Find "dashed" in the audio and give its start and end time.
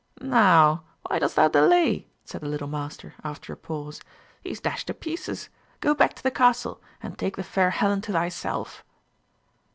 4.59-4.87